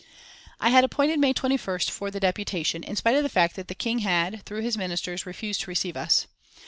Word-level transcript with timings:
I 0.59 0.69
had 0.69 0.83
appointed 0.83 1.19
May 1.19 1.31
21st 1.31 1.91
for 1.91 2.09
the 2.09 2.19
deputation, 2.19 2.81
in 2.83 2.95
spite 2.95 3.13
of 3.15 3.21
the 3.21 3.29
fact 3.29 3.55
that 3.55 3.67
the 3.67 3.75
King 3.75 3.99
had, 3.99 4.41
through 4.47 4.61
his 4.61 4.75
Ministers, 4.75 5.27
refused 5.27 5.61
to 5.61 5.69
receive 5.69 5.95
us. 5.95 6.25